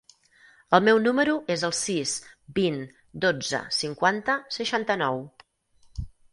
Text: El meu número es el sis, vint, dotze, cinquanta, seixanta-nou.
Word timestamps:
El 0.77 0.87
meu 0.87 1.01
número 1.07 1.35
es 1.55 1.65
el 1.69 1.75
sis, 1.81 2.15
vint, 2.61 2.81
dotze, 3.27 3.63
cinquanta, 3.79 4.41
seixanta-nou. 4.59 5.25